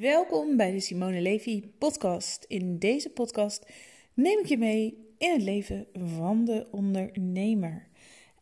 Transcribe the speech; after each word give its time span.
Welkom 0.00 0.56
bij 0.56 0.70
de 0.70 0.80
Simone 0.80 1.20
Levy 1.20 1.64
podcast. 1.78 2.44
In 2.48 2.78
deze 2.78 3.10
podcast 3.10 3.66
neem 4.14 4.38
ik 4.38 4.46
je 4.46 4.58
mee 4.58 5.14
in 5.18 5.32
het 5.32 5.42
leven 5.42 5.86
van 5.92 6.44
de 6.44 6.66
ondernemer. 6.70 7.88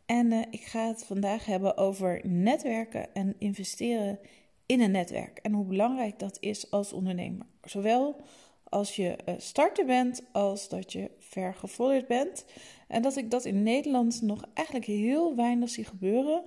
En 0.07 0.33
uh, 0.33 0.43
ik 0.51 0.61
ga 0.61 0.87
het 0.87 1.05
vandaag 1.05 1.45
hebben 1.45 1.77
over 1.77 2.21
netwerken 2.27 3.15
en 3.15 3.35
investeren 3.39 4.19
in 4.67 4.81
een 4.81 4.91
netwerk. 4.91 5.39
En 5.39 5.53
hoe 5.53 5.65
belangrijk 5.65 6.19
dat 6.19 6.37
is 6.41 6.71
als 6.71 6.93
ondernemer. 6.93 7.47
Zowel 7.63 8.21
als 8.65 8.97
je 8.97 9.19
uh, 9.29 9.35
starter 9.39 9.87
bent 9.87 10.23
als 10.33 10.69
dat 10.69 10.93
je 10.93 11.11
vergevorderd 11.19 12.07
bent. 12.07 12.45
En 12.89 13.03
dat 13.03 13.17
ik 13.17 13.31
dat 13.31 13.45
in 13.45 13.63
Nederland 13.63 14.23
nog 14.23 14.45
eigenlijk 14.55 14.87
heel 14.87 15.37
weinig 15.37 15.69
zie 15.69 15.85
gebeuren. 15.85 16.45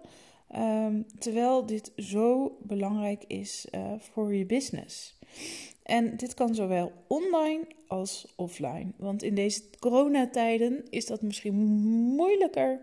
Um, 0.56 1.06
terwijl 1.20 1.66
dit 1.66 1.92
zo 1.96 2.58
belangrijk 2.62 3.24
is 3.28 3.68
uh, 3.72 3.94
voor 3.98 4.34
je 4.34 4.46
business. 4.46 5.20
En 5.84 6.18
dit 6.18 6.34
kan 6.34 6.56
zowel 6.56 6.92
online 7.08 7.68
als 7.88 8.34
offline. 8.36 8.92
Want 8.98 9.24
in 9.24 9.36
deze 9.36 9.62
coronatijden 9.80 10.84
is 10.90 11.06
dat 11.06 11.22
misschien 11.22 11.56
moeilijker 12.16 12.80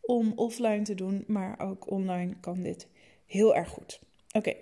om 0.00 0.32
offline 0.36 0.82
te 0.82 0.94
doen, 0.94 1.24
maar 1.26 1.60
ook 1.60 1.90
online 1.90 2.34
kan 2.40 2.62
dit 2.62 2.86
heel 3.26 3.56
erg 3.56 3.68
goed. 3.68 4.00
Oké, 4.32 4.54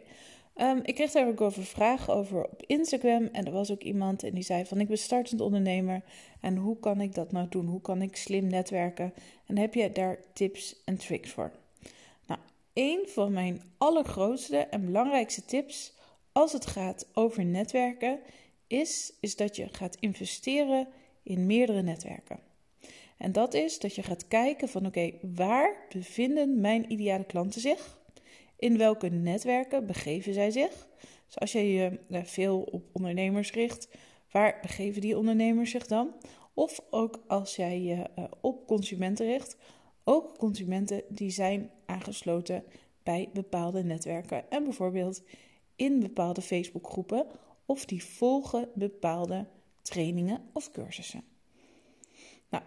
um, 0.57 0.80
ik 0.82 0.95
kreeg 0.95 1.10
daar 1.10 1.29
ook 1.29 1.41
over 1.41 1.65
vragen 1.65 2.15
over 2.15 2.45
op 2.45 2.62
Instagram. 2.66 3.29
En 3.32 3.45
er 3.45 3.52
was 3.52 3.70
ook 3.70 3.82
iemand 3.82 4.23
en 4.23 4.34
die 4.34 4.45
zei 4.45 4.66
van 4.66 4.80
ik 4.80 4.88
ben 4.88 4.98
startend 4.98 5.41
ondernemer. 5.41 6.02
En 6.41 6.57
hoe 6.57 6.79
kan 6.79 7.01
ik 7.01 7.15
dat 7.15 7.32
nou 7.32 7.48
doen? 7.48 7.66
Hoe 7.66 7.80
kan 7.80 8.02
ik 8.02 8.16
slim 8.16 8.46
netwerken? 8.46 9.12
En 9.46 9.59
heb 9.59 9.74
je 9.74 9.93
daar 9.93 10.18
tips 10.32 10.82
en 10.84 10.96
tricks 10.96 11.30
voor? 11.30 11.52
Een 12.77 13.09
van 13.09 13.33
mijn 13.33 13.62
allergrootste 13.79 14.57
en 14.57 14.85
belangrijkste 14.85 15.45
tips 15.45 15.95
als 16.32 16.52
het 16.52 16.66
gaat 16.66 17.09
over 17.13 17.45
netwerken 17.45 18.21
is, 18.66 19.13
is 19.21 19.37
dat 19.37 19.57
je 19.57 19.69
gaat 19.73 19.96
investeren 20.01 20.88
in 21.23 21.47
meerdere 21.47 21.82
netwerken. 21.82 22.41
En 23.19 23.32
dat 23.32 23.54
is 23.54 23.79
dat 23.79 23.95
je 23.95 24.02
gaat 24.02 24.29
kijken 24.29 24.69
van 24.69 24.87
oké, 24.87 25.13
waar 25.35 25.87
bevinden 25.93 26.60
mijn 26.60 26.93
ideale 26.93 27.24
klanten 27.24 27.60
zich? 27.60 27.99
In 28.59 28.79
welke 28.79 29.09
netwerken 29.09 29.87
begeven 29.87 30.35
zij 30.35 30.51
zich? 30.51 30.88
Dus 31.27 31.38
als 31.38 31.52
je 31.52 31.73
je 31.73 32.01
eh, 32.09 32.24
veel 32.24 32.60
op 32.60 32.85
ondernemers 32.93 33.52
richt, 33.52 33.88
waar 34.30 34.59
begeven 34.63 35.01
die 35.01 35.19
ondernemers 35.19 35.71
zich 35.71 35.87
dan? 35.87 36.15
Of 36.54 36.80
ook 36.91 37.23
als 37.27 37.57
jij 37.57 37.80
je 37.80 38.09
eh, 38.15 38.24
op 38.41 38.66
consumenten 38.66 39.27
richt, 39.27 39.57
ook 40.04 40.38
consumenten 40.38 41.02
die 41.09 41.30
zijn 41.30 41.71
aangesloten 41.87 42.65
bij 43.02 43.30
bepaalde 43.32 43.82
netwerken 43.82 44.51
en 44.51 44.65
bijvoorbeeld 44.65 45.23
in 45.76 46.01
bepaalde 46.01 46.42
Facebookgroepen 46.42 47.26
of 47.66 47.84
die 47.84 48.04
volgen 48.04 48.68
bepaalde 48.74 49.46
trainingen 49.82 50.40
of 50.52 50.70
cursussen. 50.70 51.24
Nou, 52.48 52.64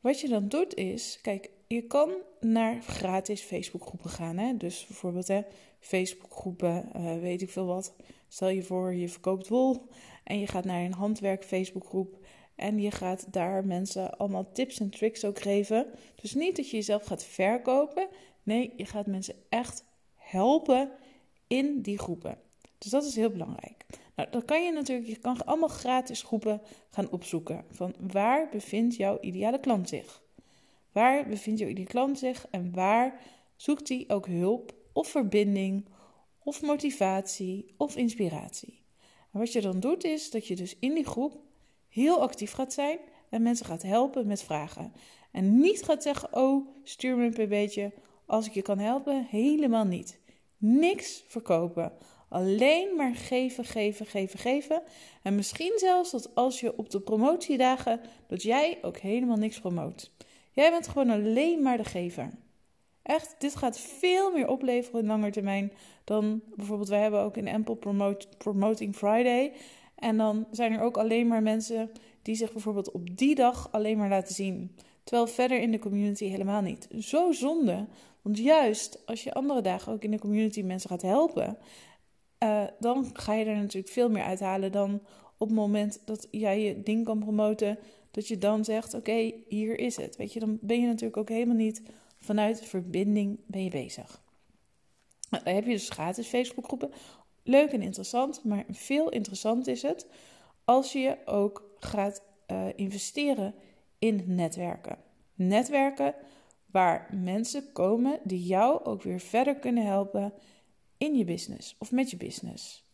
wat 0.00 0.20
je 0.20 0.28
dan 0.28 0.48
doet 0.48 0.74
is, 0.74 1.18
kijk, 1.22 1.50
je 1.66 1.82
kan 1.82 2.10
naar 2.40 2.82
gratis 2.82 3.40
Facebookgroepen 3.40 4.10
gaan. 4.10 4.38
Hè? 4.38 4.56
Dus 4.56 4.86
bijvoorbeeld 4.86 5.28
hè, 5.28 5.42
Facebookgroepen, 5.78 6.88
uh, 6.96 7.18
weet 7.18 7.42
ik 7.42 7.50
veel 7.50 7.66
wat. 7.66 7.94
Stel 8.28 8.48
je 8.48 8.62
voor, 8.62 8.94
je 8.94 9.08
verkoopt 9.08 9.48
wol 9.48 9.88
en 10.24 10.40
je 10.40 10.46
gaat 10.46 10.64
naar 10.64 10.84
een 10.84 10.92
handwerk 10.92 11.44
Facebookgroep 11.44 12.18
en 12.54 12.80
je 12.80 12.90
gaat 12.90 13.32
daar 13.32 13.66
mensen 13.66 14.18
allemaal 14.18 14.52
tips 14.52 14.80
en 14.80 14.90
tricks 14.90 15.24
ook 15.24 15.40
geven. 15.40 15.86
Dus 16.14 16.34
niet 16.34 16.56
dat 16.56 16.70
je 16.70 16.76
jezelf 16.76 17.04
gaat 17.04 17.24
verkopen. 17.24 18.08
Nee, 18.42 18.72
je 18.76 18.86
gaat 18.86 19.06
mensen 19.06 19.34
echt 19.48 19.84
helpen 20.14 20.90
in 21.46 21.82
die 21.82 21.98
groepen. 21.98 22.38
Dus 22.78 22.90
dat 22.90 23.04
is 23.04 23.16
heel 23.16 23.30
belangrijk. 23.30 23.86
Nou, 24.16 24.30
dan 24.30 24.44
kan 24.44 24.64
je 24.64 24.72
natuurlijk, 24.72 25.08
je 25.08 25.18
kan 25.18 25.44
allemaal 25.44 25.68
gratis 25.68 26.22
groepen 26.22 26.60
gaan 26.90 27.10
opzoeken. 27.10 27.64
Van 27.70 27.94
waar 27.98 28.48
bevindt 28.48 28.96
jouw 28.96 29.18
ideale 29.20 29.60
klant 29.60 29.88
zich? 29.88 30.22
Waar 30.92 31.28
bevindt 31.28 31.60
jouw 31.60 31.68
ideale 31.68 31.88
klant 31.88 32.18
zich 32.18 32.46
en 32.50 32.74
waar 32.74 33.20
zoekt 33.56 33.88
hij 33.88 34.04
ook 34.08 34.26
hulp 34.26 34.74
of 34.92 35.08
verbinding 35.08 35.88
of 36.38 36.62
motivatie 36.62 37.74
of 37.76 37.96
inspiratie? 37.96 38.82
Wat 39.30 39.52
je 39.52 39.60
dan 39.60 39.80
doet 39.80 40.04
is 40.04 40.30
dat 40.30 40.46
je 40.46 40.56
dus 40.56 40.78
in 40.78 40.94
die 40.94 41.06
groep 41.06 41.40
heel 41.88 42.20
actief 42.20 42.52
gaat 42.52 42.72
zijn 42.72 42.98
en 43.28 43.42
mensen 43.42 43.66
gaat 43.66 43.82
helpen 43.82 44.26
met 44.26 44.42
vragen. 44.42 44.92
En 45.30 45.60
niet 45.60 45.82
gaat 45.82 46.02
zeggen: 46.02 46.36
Oh, 46.36 46.68
stuur 46.82 47.16
me 47.16 47.40
een 47.40 47.48
beetje 47.48 47.92
als 48.32 48.46
ik 48.46 48.52
je 48.52 48.62
kan 48.62 48.78
helpen. 48.78 49.26
Helemaal 49.30 49.84
niet. 49.84 50.18
Niks 50.56 51.24
verkopen. 51.26 51.92
Alleen 52.28 52.96
maar 52.96 53.14
geven, 53.14 53.64
geven, 53.64 54.06
geven, 54.06 54.38
geven. 54.38 54.82
En 55.22 55.34
misschien 55.34 55.72
zelfs 55.76 56.10
dat 56.10 56.34
als 56.34 56.60
je 56.60 56.76
op 56.76 56.90
de 56.90 57.00
promotiedagen, 57.00 58.00
dat 58.26 58.42
jij 58.42 58.78
ook 58.82 58.96
helemaal 58.96 59.36
niks 59.36 59.60
promoot. 59.60 60.10
Jij 60.52 60.70
bent 60.70 60.88
gewoon 60.88 61.10
alleen 61.10 61.62
maar 61.62 61.76
de 61.76 61.84
gever. 61.84 62.30
Echt, 63.02 63.34
dit 63.38 63.56
gaat 63.56 63.78
veel 63.78 64.32
meer 64.32 64.48
opleveren 64.48 65.00
in 65.00 65.06
lange 65.06 65.30
termijn 65.30 65.72
dan 66.04 66.42
bijvoorbeeld 66.54 66.88
wij 66.88 67.00
hebben 67.00 67.20
ook 67.20 67.36
in 67.36 67.48
Ample 67.48 67.76
Promote, 67.76 68.28
Promoting 68.38 68.96
Friday. 68.96 69.52
En 69.94 70.16
dan 70.16 70.46
zijn 70.50 70.72
er 70.72 70.80
ook 70.80 70.96
alleen 70.96 71.26
maar 71.26 71.42
mensen 71.42 71.90
die 72.22 72.34
zich 72.34 72.52
bijvoorbeeld 72.52 72.90
op 72.90 73.16
die 73.16 73.34
dag 73.34 73.72
alleen 73.72 73.98
maar 73.98 74.08
laten 74.08 74.34
zien. 74.34 74.76
Terwijl 75.04 75.26
verder 75.26 75.60
in 75.60 75.70
de 75.70 75.78
community 75.78 76.24
helemaal 76.24 76.60
niet. 76.60 76.88
Zo 76.98 77.32
zonde. 77.32 77.86
Want 78.22 78.38
juist 78.38 79.06
als 79.06 79.22
je 79.22 79.34
andere 79.34 79.60
dagen 79.60 79.92
ook 79.92 80.02
in 80.02 80.10
de 80.10 80.18
community 80.18 80.62
mensen 80.62 80.90
gaat 80.90 81.02
helpen, 81.02 81.58
uh, 82.42 82.64
dan 82.78 83.10
ga 83.12 83.34
je 83.34 83.44
er 83.44 83.56
natuurlijk 83.56 83.92
veel 83.92 84.10
meer 84.10 84.22
uithalen 84.22 84.72
dan 84.72 85.02
op 85.36 85.48
het 85.48 85.56
moment 85.56 86.00
dat 86.04 86.28
jij 86.30 86.60
je 86.60 86.82
ding 86.82 87.04
kan 87.04 87.18
promoten. 87.18 87.78
Dat 88.10 88.28
je 88.28 88.38
dan 88.38 88.64
zegt: 88.64 88.94
Oké, 88.94 89.32
hier 89.48 89.78
is 89.78 89.96
het. 89.96 90.16
Weet 90.16 90.32
je, 90.32 90.40
dan 90.40 90.58
ben 90.60 90.80
je 90.80 90.86
natuurlijk 90.86 91.16
ook 91.16 91.28
helemaal 91.28 91.56
niet 91.56 91.82
vanuit 92.18 92.64
verbinding 92.64 93.40
ben 93.46 93.64
je 93.64 93.70
bezig. 93.70 94.22
Nou, 95.30 95.44
dan 95.44 95.54
heb 95.54 95.64
je 95.64 95.70
dus 95.70 95.90
gratis 95.90 96.26
Facebookgroepen. 96.26 96.90
Leuk 97.42 97.72
en 97.72 97.82
interessant, 97.82 98.44
maar 98.44 98.64
veel 98.68 99.08
interessant 99.08 99.66
is 99.66 99.82
het 99.82 100.06
als 100.64 100.92
je 100.92 101.16
ook 101.24 101.70
gaat 101.78 102.22
uh, 102.46 102.66
investeren 102.74 103.54
in 103.98 104.22
netwerken. 104.26 104.98
Netwerken 105.34 106.14
waar 106.72 107.08
mensen 107.22 107.72
komen 107.72 108.20
die 108.24 108.42
jou 108.42 108.84
ook 108.84 109.02
weer 109.02 109.20
verder 109.20 109.54
kunnen 109.54 109.86
helpen 109.86 110.32
in 110.98 111.14
je 111.14 111.24
business 111.24 111.76
of 111.78 111.92
met 111.92 112.10
je 112.10 112.16
business. 112.16 112.84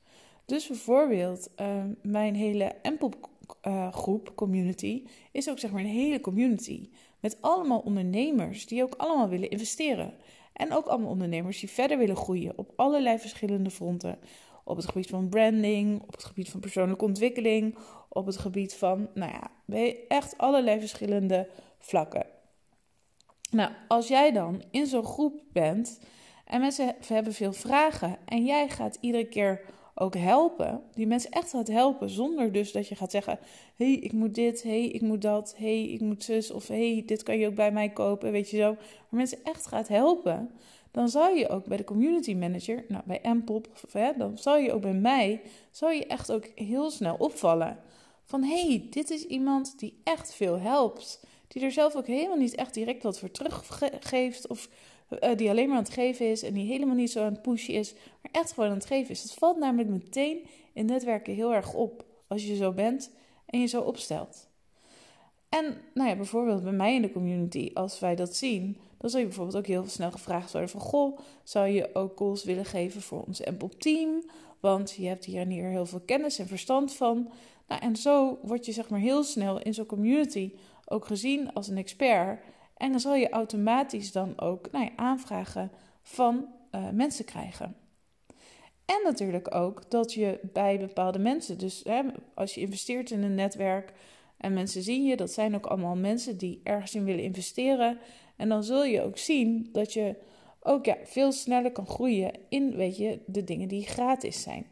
Dus 0.44 0.66
bijvoorbeeld 0.66 1.50
uh, 1.60 1.84
mijn 2.02 2.34
hele 2.34 2.74
Empel 2.82 3.12
uh, 3.66 3.92
groep, 3.92 4.32
community, 4.34 5.06
is 5.32 5.50
ook 5.50 5.58
zeg 5.58 5.70
maar 5.70 5.80
een 5.80 5.86
hele 5.86 6.20
community. 6.20 6.88
Met 7.20 7.36
allemaal 7.40 7.78
ondernemers 7.78 8.66
die 8.66 8.82
ook 8.82 8.94
allemaal 8.94 9.28
willen 9.28 9.50
investeren. 9.50 10.14
En 10.52 10.72
ook 10.72 10.86
allemaal 10.86 11.10
ondernemers 11.10 11.60
die 11.60 11.68
verder 11.68 11.98
willen 11.98 12.16
groeien 12.16 12.58
op 12.58 12.72
allerlei 12.76 13.18
verschillende 13.18 13.70
fronten. 13.70 14.18
Op 14.64 14.76
het 14.76 14.86
gebied 14.86 15.06
van 15.08 15.28
branding, 15.28 16.02
op 16.02 16.12
het 16.12 16.24
gebied 16.24 16.48
van 16.48 16.60
persoonlijke 16.60 17.04
ontwikkeling, 17.04 17.78
op 18.08 18.26
het 18.26 18.36
gebied 18.36 18.74
van, 18.74 19.08
nou 19.14 19.32
ja, 19.32 19.50
echt 20.08 20.38
allerlei 20.38 20.78
verschillende 20.78 21.48
vlakken. 21.78 22.26
Nou, 23.50 23.70
als 23.88 24.08
jij 24.08 24.32
dan 24.32 24.62
in 24.70 24.86
zo'n 24.86 25.04
groep 25.04 25.42
bent 25.52 26.00
en 26.44 26.60
mensen 26.60 26.94
hebben 27.06 27.32
veel 27.32 27.52
vragen 27.52 28.16
en 28.24 28.44
jij 28.44 28.68
gaat 28.68 28.98
iedere 29.00 29.28
keer 29.28 29.60
ook 29.94 30.14
helpen, 30.14 30.82
die 30.94 31.06
mensen 31.06 31.30
echt 31.30 31.50
gaat 31.50 31.68
helpen, 31.68 32.10
zonder 32.10 32.52
dus 32.52 32.72
dat 32.72 32.88
je 32.88 32.94
gaat 32.94 33.10
zeggen: 33.10 33.38
hey, 33.76 33.92
ik 33.92 34.12
moet 34.12 34.34
dit, 34.34 34.62
hey, 34.62 34.84
ik 34.84 35.00
moet 35.00 35.22
dat, 35.22 35.54
hey, 35.56 35.82
ik 35.88 36.00
moet 36.00 36.24
zus, 36.24 36.50
of 36.50 36.68
hey, 36.68 37.02
dit 37.06 37.22
kan 37.22 37.38
je 37.38 37.46
ook 37.46 37.54
bij 37.54 37.72
mij 37.72 37.88
kopen, 37.88 38.32
weet 38.32 38.50
je 38.50 38.56
zo. 38.56 38.74
Maar 38.74 39.06
mensen 39.10 39.38
echt 39.44 39.66
gaat 39.66 39.88
helpen, 39.88 40.50
dan 40.90 41.08
zou 41.08 41.38
je 41.38 41.48
ook 41.48 41.64
bij 41.64 41.76
de 41.76 41.84
community 41.84 42.34
manager, 42.34 42.84
nou 42.88 43.02
bij 43.06 43.20
Mpop, 43.22 43.68
hè, 43.92 44.12
dan 44.16 44.38
zal 44.38 44.56
je 44.56 44.72
ook 44.72 44.82
bij 44.82 44.94
mij, 44.94 45.40
zou 45.70 45.94
je 45.94 46.06
echt 46.06 46.32
ook 46.32 46.46
heel 46.54 46.90
snel 46.90 47.16
opvallen. 47.18 47.78
Van 48.24 48.42
hey, 48.42 48.86
dit 48.90 49.10
is 49.10 49.24
iemand 49.24 49.78
die 49.78 50.00
echt 50.04 50.34
veel 50.34 50.58
helpt. 50.58 51.26
Die 51.48 51.62
er 51.62 51.72
zelf 51.72 51.96
ook 51.96 52.06
helemaal 52.06 52.36
niet 52.36 52.54
echt 52.54 52.74
direct 52.74 53.02
wat 53.02 53.18
voor 53.18 53.30
teruggeeft. 53.30 54.46
Of 54.46 54.68
uh, 55.10 55.36
die 55.36 55.50
alleen 55.50 55.68
maar 55.68 55.76
aan 55.76 55.82
het 55.82 55.92
geven 55.92 56.30
is. 56.30 56.42
En 56.42 56.54
die 56.54 56.66
helemaal 56.66 56.94
niet 56.94 57.10
zo 57.10 57.24
aan 57.24 57.32
het 57.32 57.42
pushen 57.42 57.74
is. 57.74 57.92
Maar 57.92 58.32
echt 58.32 58.52
gewoon 58.52 58.68
aan 58.68 58.76
het 58.76 58.86
geven 58.86 59.10
is. 59.10 59.22
Dat 59.22 59.34
valt 59.34 59.58
namelijk 59.58 59.88
meteen 59.88 60.46
in 60.72 60.86
netwerken 60.86 61.34
heel 61.34 61.54
erg 61.54 61.74
op. 61.74 62.04
Als 62.26 62.46
je 62.46 62.56
zo 62.56 62.72
bent 62.72 63.10
en 63.46 63.60
je 63.60 63.66
zo 63.66 63.80
opstelt. 63.80 64.48
En 65.48 65.76
nou 65.94 66.08
ja, 66.08 66.16
bijvoorbeeld 66.16 66.62
bij 66.62 66.72
mij 66.72 66.94
in 66.94 67.02
de 67.02 67.12
community, 67.12 67.70
als 67.74 68.00
wij 68.00 68.14
dat 68.14 68.34
zien, 68.34 68.76
dan 68.98 69.10
zal 69.10 69.20
je 69.20 69.26
bijvoorbeeld 69.26 69.56
ook 69.56 69.66
heel 69.66 69.86
snel 69.86 70.10
gevraagd 70.10 70.52
worden 70.52 70.70
van... 70.70 70.80
Goh, 70.80 71.18
zou 71.42 71.66
je 71.68 71.94
ook 71.94 72.16
calls 72.16 72.44
willen 72.44 72.64
geven 72.64 73.02
voor 73.02 73.24
ons 73.26 73.44
Ample 73.44 73.68
team? 73.78 74.22
Want 74.60 74.94
je 74.96 75.06
hebt 75.06 75.24
hier 75.24 75.40
en 75.40 75.48
hier 75.48 75.68
heel 75.68 75.86
veel 75.86 76.00
kennis 76.00 76.38
en 76.38 76.46
verstand 76.46 76.92
van. 76.92 77.30
Nou, 77.68 77.80
en 77.80 77.96
zo 77.96 78.38
word 78.42 78.66
je 78.66 78.72
zeg 78.72 78.88
maar 78.88 79.00
heel 79.00 79.22
snel 79.22 79.60
in 79.60 79.74
zo'n 79.74 79.86
community 79.86 80.52
ook 80.88 81.06
gezien 81.06 81.52
als 81.52 81.68
een 81.68 81.76
expert. 81.76 82.40
En 82.76 82.90
dan 82.90 83.00
zal 83.00 83.14
je 83.14 83.28
automatisch 83.28 84.12
dan 84.12 84.40
ook 84.40 84.70
nou 84.70 84.84
ja, 84.84 84.90
aanvragen 84.96 85.70
van 86.02 86.46
uh, 86.72 86.90
mensen 86.90 87.24
krijgen. 87.24 87.76
En 88.84 89.00
natuurlijk 89.04 89.54
ook 89.54 89.90
dat 89.90 90.12
je 90.12 90.40
bij 90.52 90.78
bepaalde 90.78 91.18
mensen, 91.18 91.58
dus 91.58 91.80
hè, 91.84 92.02
als 92.34 92.54
je 92.54 92.60
investeert 92.60 93.10
in 93.10 93.22
een 93.22 93.34
netwerk 93.34 93.92
en 94.36 94.52
mensen 94.52 94.82
zien 94.82 95.04
je, 95.04 95.16
dat 95.16 95.30
zijn 95.30 95.54
ook 95.54 95.66
allemaal 95.66 95.96
mensen 95.96 96.38
die 96.38 96.60
ergens 96.62 96.94
in 96.94 97.04
willen 97.04 97.24
investeren. 97.24 97.98
En 98.36 98.48
dan 98.48 98.64
zul 98.64 98.84
je 98.84 99.02
ook 99.02 99.18
zien 99.18 99.68
dat 99.72 99.92
je 99.92 100.16
ook 100.60 100.84
ja, 100.84 100.96
veel 101.04 101.32
sneller 101.32 101.72
kan 101.72 101.86
groeien 101.86 102.32
in 102.48 102.76
weet 102.76 102.96
je, 102.96 103.20
de 103.26 103.44
dingen 103.44 103.68
die 103.68 103.86
gratis 103.86 104.42
zijn. 104.42 104.66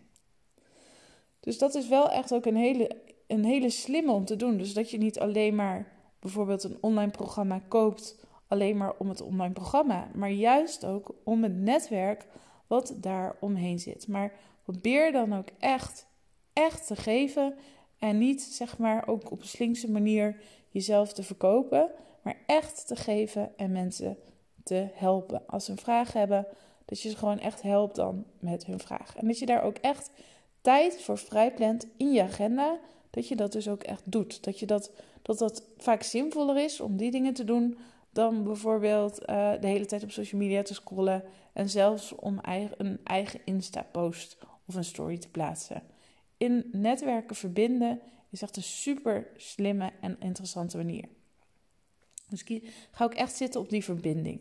Dus 1.40 1.58
dat 1.58 1.74
is 1.74 1.88
wel 1.88 2.10
echt 2.10 2.34
ook 2.34 2.46
een 2.46 2.56
hele, 2.56 2.90
een 3.26 3.44
hele 3.44 3.70
slimme 3.70 4.12
om 4.12 4.24
te 4.24 4.36
doen. 4.36 4.56
Dus 4.56 4.74
dat 4.74 4.90
je 4.90 4.98
niet 4.98 5.18
alleen 5.18 5.54
maar 5.54 5.95
bijvoorbeeld 6.26 6.64
een 6.64 6.78
online 6.80 7.10
programma 7.10 7.60
koopt, 7.68 8.16
alleen 8.46 8.76
maar 8.76 8.94
om 8.98 9.08
het 9.08 9.20
online 9.20 9.52
programma, 9.52 10.08
maar 10.14 10.30
juist 10.30 10.84
ook 10.84 11.14
om 11.24 11.42
het 11.42 11.56
netwerk 11.56 12.26
wat 12.66 12.94
daar 12.96 13.36
omheen 13.40 13.78
zit. 13.78 14.08
Maar 14.08 14.32
probeer 14.62 15.12
dan 15.12 15.34
ook 15.34 15.48
echt, 15.58 16.06
echt 16.52 16.86
te 16.86 16.96
geven 16.96 17.54
en 17.98 18.18
niet 18.18 18.42
zeg 18.42 18.78
maar 18.78 19.08
ook 19.08 19.30
op 19.30 19.40
een 19.40 19.46
slinkse 19.46 19.90
manier 19.90 20.40
jezelf 20.68 21.12
te 21.12 21.22
verkopen, 21.22 21.90
maar 22.22 22.36
echt 22.46 22.86
te 22.86 22.96
geven 22.96 23.56
en 23.56 23.72
mensen 23.72 24.16
te 24.64 24.88
helpen. 24.94 25.42
Als 25.46 25.64
ze 25.64 25.70
een 25.70 25.78
vraag 25.78 26.12
hebben, 26.12 26.46
dat 26.84 27.00
je 27.00 27.08
ze 27.08 27.16
gewoon 27.16 27.38
echt 27.38 27.62
helpt 27.62 27.96
dan 27.96 28.24
met 28.38 28.66
hun 28.66 28.80
vraag. 28.80 29.16
En 29.16 29.26
dat 29.26 29.38
je 29.38 29.46
daar 29.46 29.62
ook 29.62 29.76
echt 29.76 30.10
tijd 30.60 31.02
voor 31.02 31.18
vrijplant 31.18 31.86
in 31.96 32.12
je 32.12 32.22
agenda, 32.22 32.78
dat 33.16 33.28
je 33.28 33.36
dat 33.36 33.52
dus 33.52 33.68
ook 33.68 33.82
echt 33.82 34.02
doet. 34.04 34.44
Dat, 34.44 34.58
je 34.58 34.66
dat, 34.66 34.90
dat 35.22 35.38
dat 35.38 35.62
vaak 35.76 36.02
zinvoller 36.02 36.64
is 36.64 36.80
om 36.80 36.96
die 36.96 37.10
dingen 37.10 37.34
te 37.34 37.44
doen 37.44 37.78
dan 38.10 38.44
bijvoorbeeld 38.44 39.20
uh, 39.20 39.52
de 39.60 39.66
hele 39.66 39.86
tijd 39.86 40.02
op 40.02 40.10
social 40.10 40.40
media 40.40 40.62
te 40.62 40.74
scrollen 40.74 41.24
en 41.52 41.68
zelfs 41.68 42.14
om 42.14 42.38
eigen, 42.40 42.74
een 42.78 42.98
eigen 43.04 43.40
Insta-post 43.44 44.38
of 44.66 44.74
een 44.74 44.84
story 44.84 45.18
te 45.18 45.28
plaatsen. 45.28 45.82
In 46.36 46.68
netwerken 46.72 47.36
verbinden 47.36 48.00
is 48.30 48.42
echt 48.42 48.56
een 48.56 48.62
super 48.62 49.26
slimme 49.36 49.92
en 50.00 50.16
interessante 50.20 50.76
manier. 50.76 51.04
Dus 52.28 52.44
ga 52.90 53.04
ook 53.04 53.14
echt 53.14 53.36
zitten 53.36 53.60
op 53.60 53.70
die 53.70 53.84
verbinding. 53.84 54.40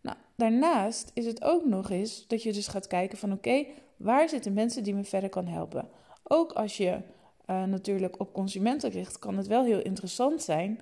Nou, 0.00 0.16
daarnaast 0.36 1.10
is 1.14 1.26
het 1.26 1.44
ook 1.44 1.64
nog 1.64 1.90
eens 1.90 2.26
dat 2.26 2.42
je 2.42 2.52
dus 2.52 2.66
gaat 2.66 2.86
kijken 2.86 3.18
van 3.18 3.32
oké, 3.32 3.66
waar 3.96 4.28
zitten 4.28 4.52
mensen 4.52 4.84
die 4.84 4.94
me 4.94 5.04
verder 5.04 5.30
kan 5.30 5.46
helpen? 5.46 5.88
Ook 6.22 6.52
als 6.52 6.76
je 6.76 7.00
uh, 7.46 7.64
natuurlijk 7.64 8.20
op 8.20 8.32
consumenten 8.32 8.90
richt, 8.90 9.18
kan 9.18 9.36
het 9.36 9.46
wel 9.46 9.64
heel 9.64 9.82
interessant 9.82 10.42
zijn 10.42 10.80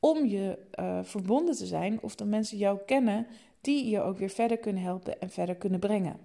om 0.00 0.26
je 0.26 0.58
uh, 0.80 0.98
verbonden 1.02 1.54
te 1.54 1.66
zijn 1.66 2.02
of 2.02 2.14
dat 2.14 2.26
mensen 2.26 2.58
jou 2.58 2.78
kennen 2.86 3.26
die 3.60 3.88
je 3.88 4.00
ook 4.00 4.18
weer 4.18 4.30
verder 4.30 4.58
kunnen 4.58 4.82
helpen 4.82 5.20
en 5.20 5.30
verder 5.30 5.56
kunnen 5.56 5.80
brengen. 5.80 6.18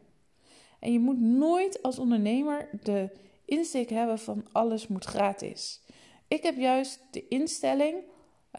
En 0.80 0.92
je 0.92 1.00
moet 1.00 1.22
nooit 1.22 1.82
als 1.82 2.00
ondernemer 2.00 2.70
de 2.84 3.10
insteek 3.46 3.90
hebben 3.90 4.20
van 4.20 4.46
alles 4.52 4.88
moet 4.88 5.06
gratis. 5.06 5.82
Ik 6.28 6.44
heb 6.44 6.58
juist 6.58 7.08
de 7.12 7.28
instelling, 7.28 7.96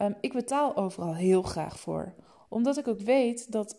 um, 0.01 0.15
ik 0.21 0.33
betaal 0.33 0.75
overal 0.75 1.15
heel 1.15 1.41
graag 1.41 1.79
voor. 1.79 2.13
Omdat 2.49 2.77
ik 2.77 2.87
ook 2.87 2.99
weet 2.99 3.51
dat 3.51 3.77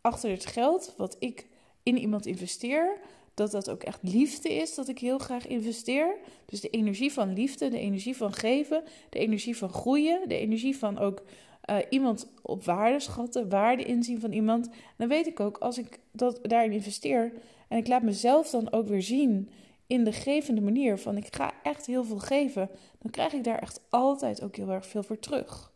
achter 0.00 0.30
het 0.30 0.46
geld 0.46 0.94
wat 0.96 1.16
ik 1.18 1.46
in 1.82 1.98
iemand 1.98 2.26
investeer, 2.26 3.00
dat 3.38 3.50
dat 3.50 3.70
ook 3.70 3.82
echt 3.82 3.98
liefde 4.02 4.54
is 4.54 4.74
dat 4.74 4.88
ik 4.88 4.98
heel 4.98 5.18
graag 5.18 5.46
investeer. 5.46 6.16
Dus 6.44 6.60
de 6.60 6.70
energie 6.70 7.12
van 7.12 7.32
liefde, 7.32 7.68
de 7.68 7.78
energie 7.78 8.16
van 8.16 8.32
geven, 8.32 8.82
de 9.08 9.18
energie 9.18 9.56
van 9.56 9.68
groeien, 9.68 10.28
de 10.28 10.38
energie 10.38 10.76
van 10.76 10.98
ook 10.98 11.22
uh, 11.70 11.76
iemand 11.90 12.28
op 12.42 12.64
waarde 12.64 13.00
schatten, 13.00 13.48
waarde 13.48 13.84
inzien 13.84 14.20
van 14.20 14.32
iemand. 14.32 14.68
Dan 14.96 15.08
weet 15.08 15.26
ik 15.26 15.40
ook 15.40 15.58
als 15.58 15.78
ik 15.78 15.98
dat 16.12 16.38
daarin 16.42 16.72
investeer 16.72 17.32
en 17.68 17.78
ik 17.78 17.88
laat 17.88 18.02
mezelf 18.02 18.50
dan 18.50 18.72
ook 18.72 18.88
weer 18.88 19.02
zien 19.02 19.50
in 19.86 20.04
de 20.04 20.12
gevende 20.12 20.60
manier 20.60 20.98
van 20.98 21.16
ik 21.16 21.36
ga 21.36 21.52
echt 21.62 21.86
heel 21.86 22.04
veel 22.04 22.18
geven, 22.18 22.70
dan 22.98 23.10
krijg 23.10 23.32
ik 23.32 23.44
daar 23.44 23.58
echt 23.58 23.80
altijd 23.88 24.42
ook 24.42 24.56
heel 24.56 24.70
erg 24.70 24.86
veel 24.86 25.02
voor 25.02 25.18
terug. 25.18 25.72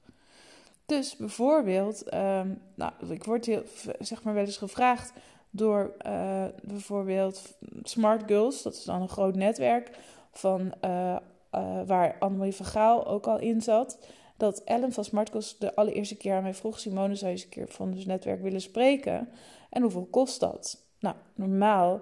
Dus 0.86 1.16
bijvoorbeeld, 1.16 2.14
um, 2.14 2.58
nou, 2.74 2.92
ik 3.10 3.24
word 3.24 3.46
heel, 3.46 3.62
zeg 3.98 4.22
maar 4.22 4.34
wel 4.34 4.44
eens 4.44 4.56
gevraagd 4.56 5.12
door 5.54 5.94
uh, 6.06 6.44
bijvoorbeeld 6.62 7.56
Smart 7.82 8.22
Girls, 8.26 8.62
dat 8.62 8.75
is 8.75 8.84
dan 8.84 9.02
een 9.02 9.08
groot 9.08 9.34
netwerk 9.34 9.90
van 10.32 10.75
uh, 10.84 11.16
uh, 11.54 11.81
waar 11.87 12.16
Annemarie 12.19 12.54
van 12.54 12.66
Gaal 12.66 13.06
ook 13.06 13.26
al 13.26 13.38
in 13.38 13.60
zat. 13.60 13.99
Dat 14.37 14.62
Ellen 14.64 14.93
van 14.93 15.04
Smart 15.04 15.31
Girls 15.31 15.58
de 15.58 15.75
allereerste 15.75 16.16
keer 16.16 16.34
aan 16.34 16.43
mij 16.43 16.54
vroeg: 16.54 16.78
Simone, 16.78 17.14
zou 17.14 17.31
je 17.31 17.37
eens 17.37 17.44
een 17.44 17.50
keer 17.50 17.69
van 17.69 17.93
het 17.93 18.06
netwerk 18.06 18.43
willen 18.43 18.60
spreken? 18.60 19.28
En 19.70 19.82
hoeveel 19.82 20.08
kost 20.10 20.40
dat? 20.40 20.87
Nou, 20.99 21.16
normaal 21.34 22.00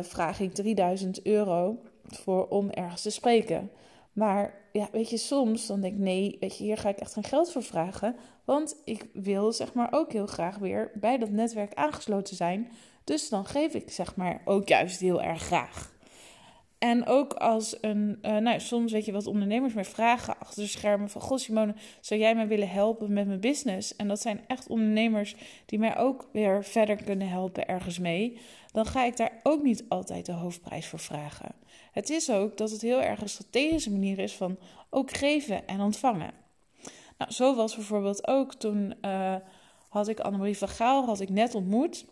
vraag 0.00 0.40
ik 0.40 0.54
3000 0.54 1.22
euro 1.22 1.78
voor 2.06 2.48
om 2.48 2.70
ergens 2.70 3.02
te 3.02 3.10
spreken. 3.10 3.70
Maar 4.12 4.68
ja, 4.72 4.88
weet 4.92 5.10
je, 5.10 5.16
soms 5.16 5.66
dan 5.66 5.80
denk 5.80 5.94
ik, 5.94 6.00
nee, 6.00 6.36
weet 6.40 6.58
je, 6.58 6.64
hier 6.64 6.78
ga 6.78 6.88
ik 6.88 6.98
echt 6.98 7.12
geen 7.12 7.24
geld 7.24 7.52
voor 7.52 7.62
vragen. 7.62 8.16
Want 8.44 8.76
ik 8.84 9.06
wil 9.12 9.52
zeg 9.52 9.72
maar 9.72 9.88
ook 9.90 10.12
heel 10.12 10.26
graag 10.26 10.58
weer 10.58 10.90
bij 10.94 11.18
dat 11.18 11.30
netwerk 11.30 11.74
aangesloten 11.74 12.36
zijn. 12.36 12.70
Dus 13.04 13.28
dan 13.28 13.44
geef 13.44 13.74
ik 13.74 13.90
zeg 13.90 14.16
maar 14.16 14.42
ook 14.44 14.68
juist 14.68 15.00
heel 15.00 15.22
erg 15.22 15.42
graag. 15.42 15.92
En 16.80 17.06
ook 17.06 17.32
als 17.32 17.76
een, 17.80 18.18
uh, 18.22 18.36
nou 18.36 18.60
soms 18.60 18.92
weet 18.92 19.04
je 19.04 19.12
wat 19.12 19.26
ondernemers 19.26 19.74
mij 19.74 19.84
vragen 19.84 20.38
achter 20.38 20.62
de 20.62 20.68
schermen 20.68 21.10
van... 21.10 21.20
Goh 21.20 21.38
Simone, 21.38 21.74
zou 22.00 22.20
jij 22.20 22.34
mij 22.34 22.48
willen 22.48 22.68
helpen 22.68 23.12
met 23.12 23.26
mijn 23.26 23.40
business? 23.40 23.96
En 23.96 24.08
dat 24.08 24.20
zijn 24.20 24.40
echt 24.46 24.68
ondernemers 24.68 25.34
die 25.66 25.78
mij 25.78 25.96
ook 25.96 26.28
weer 26.32 26.64
verder 26.64 27.04
kunnen 27.04 27.28
helpen 27.28 27.68
ergens 27.68 27.98
mee. 27.98 28.38
Dan 28.72 28.86
ga 28.86 29.04
ik 29.04 29.16
daar 29.16 29.40
ook 29.42 29.62
niet 29.62 29.84
altijd 29.88 30.26
de 30.26 30.32
hoofdprijs 30.32 30.86
voor 30.86 30.98
vragen. 30.98 31.54
Het 31.92 32.10
is 32.10 32.30
ook 32.30 32.56
dat 32.56 32.70
het 32.70 32.80
heel 32.80 33.02
erg 33.02 33.20
een 33.20 33.28
strategische 33.28 33.90
manier 33.90 34.18
is 34.18 34.36
van 34.36 34.58
ook 34.90 35.10
geven 35.10 35.66
en 35.66 35.80
ontvangen. 35.80 36.30
Nou, 37.18 37.32
zo 37.32 37.54
was 37.54 37.74
bijvoorbeeld 37.74 38.28
ook 38.28 38.54
toen 38.54 38.94
uh, 39.02 39.34
had 39.88 40.08
ik 40.08 40.20
Annemarie 40.20 40.58
van 40.58 40.68
Gaal 40.68 41.04
had 41.04 41.20
ik 41.20 41.28
net 41.28 41.54
ontmoet. 41.54 42.04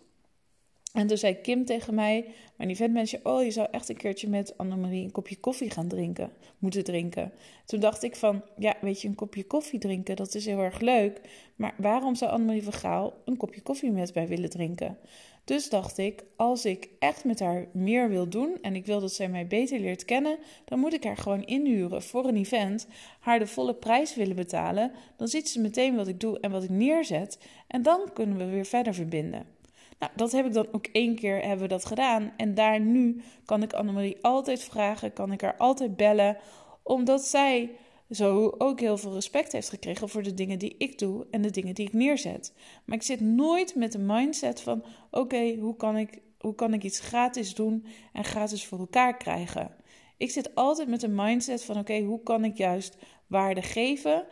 En 0.99 1.07
toen 1.07 1.17
zei 1.17 1.41
Kim 1.41 1.65
tegen 1.65 1.95
mij, 1.95 2.25
mijn 2.57 2.71
eventmanager, 2.71 3.21
oh, 3.23 3.43
je 3.43 3.51
zou 3.51 3.69
echt 3.71 3.89
een 3.89 3.97
keertje 3.97 4.29
met 4.29 4.59
Annemarie 4.59 5.05
een 5.05 5.13
kopje 5.13 5.37
koffie 5.37 5.71
gaan 5.71 5.89
drinken, 5.89 6.33
moeten 6.59 6.85
drinken. 6.85 7.33
Toen 7.65 7.81
dacht 7.81 8.03
ik 8.03 8.17
van, 8.17 8.43
ja, 8.57 8.77
weet 8.81 9.01
je, 9.01 9.09
een 9.09 9.15
kopje 9.15 9.45
koffie 9.45 9.79
drinken, 9.79 10.17
dat 10.17 10.35
is 10.35 10.47
heel 10.47 10.59
erg 10.59 10.81
leuk. 10.81 11.21
Maar 11.57 11.75
waarom 11.77 12.15
zou 12.15 12.31
Annemarie 12.31 12.63
van 12.63 12.73
Gaal 12.73 13.15
een 13.25 13.37
kopje 13.37 13.61
koffie 13.61 13.91
met 13.91 14.15
mij 14.15 14.29
willen 14.29 14.51
drinken? 14.51 14.99
Dus 15.45 15.69
dacht 15.69 15.99
ik, 15.99 16.25
als 16.37 16.65
ik 16.65 16.89
echt 16.99 17.25
met 17.25 17.41
haar 17.41 17.67
meer 17.73 18.09
wil 18.09 18.29
doen 18.29 18.59
en 18.63 18.75
ik 18.75 18.87
wil 18.87 19.01
dat 19.01 19.13
zij 19.13 19.29
mij 19.29 19.47
beter 19.47 19.81
leert 19.81 20.05
kennen, 20.05 20.39
dan 20.65 20.79
moet 20.79 20.95
ik 20.95 21.05
haar 21.05 21.17
gewoon 21.17 21.45
inhuren 21.45 22.03
voor 22.03 22.25
een 22.25 22.37
event, 22.37 22.87
haar 23.21 23.39
de 23.39 23.47
volle 23.47 23.75
prijs 23.75 24.15
willen 24.15 24.37
betalen. 24.37 24.93
Dan 25.17 25.29
ziet 25.29 25.49
ze 25.49 25.61
meteen 25.61 25.97
wat 25.97 26.09
ik 26.09 26.21
doe 26.21 26.41
en 26.41 26.51
wat 26.51 26.63
ik 26.63 26.71
neerzet 26.71 27.39
en 27.67 27.83
dan 27.83 28.11
kunnen 28.13 28.39
we 28.39 28.45
weer 28.45 28.67
verder 28.67 28.95
verbinden. 28.95 29.58
Nou, 29.99 30.13
dat 30.17 30.33
heb 30.33 30.47
ik 30.47 30.53
dan 30.53 30.69
ook 30.73 30.87
één 30.87 31.15
keer 31.15 31.41
hebben 31.41 31.59
we 31.59 31.69
dat 31.69 31.85
gedaan. 31.85 32.33
En 32.37 32.55
daar 32.55 32.81
nu 32.81 33.23
kan 33.45 33.63
ik 33.63 33.73
Annemarie 33.73 34.17
altijd 34.21 34.63
vragen, 34.63 35.13
kan 35.13 35.33
ik 35.33 35.41
haar 35.41 35.57
altijd 35.57 35.97
bellen, 35.97 36.37
omdat 36.83 37.23
zij 37.25 37.71
zo 38.11 38.55
ook 38.59 38.81
heel 38.81 38.99
veel 38.99 39.15
respect 39.15 39.53
heeft 39.53 39.69
gekregen 39.69 40.09
voor 40.09 40.23
de 40.23 40.35
dingen 40.35 40.59
die 40.59 40.75
ik 40.79 40.99
doe 40.99 41.27
en 41.31 41.43
de 41.43 41.51
dingen 41.51 41.75
die 41.75 41.87
ik 41.87 41.93
neerzet. 41.93 42.55
Maar 42.85 42.97
ik 42.97 43.03
zit 43.03 43.21
nooit 43.21 43.75
met 43.75 43.93
de 43.93 43.99
mindset 43.99 44.61
van: 44.61 44.85
oké, 45.11 45.55
hoe 45.55 45.77
kan 45.77 45.97
ik 45.97 46.21
hoe 46.39 46.55
kan 46.55 46.75
ik 46.75 46.83
iets 46.83 47.01
gratis 47.01 47.55
doen 47.55 47.87
en 48.13 48.25
gratis 48.25 48.67
voor 48.67 48.79
elkaar 48.79 49.17
krijgen? 49.17 49.77
Ik 50.17 50.31
zit 50.31 50.55
altijd 50.55 50.89
met 50.89 51.01
de 51.01 51.09
mindset 51.09 51.65
van: 51.65 51.79
oké, 51.79 51.99
hoe 52.01 52.23
kan 52.23 52.45
ik 52.45 52.57
juist 52.57 52.97
waarde 53.27 53.63
geven, 53.63 54.27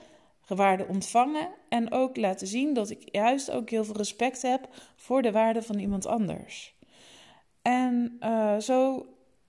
waarde 0.55 0.87
ontvangen 0.87 1.49
en 1.69 1.93
ook 1.93 2.17
laten 2.17 2.47
zien 2.47 2.75
dat 2.75 2.91
ik 2.91 3.09
juist 3.15 3.51
ook 3.51 3.71
heel 3.71 3.85
veel 3.85 3.97
respect 3.97 4.43
heb 4.43 4.69
voor 4.97 5.23
de 5.23 5.33
waarde 5.33 5.63
van 5.63 5.79
iemand 5.79 6.07
anders. 6.07 6.75
En 7.63 8.17
uh, 8.21 8.59
zo 8.59 9.07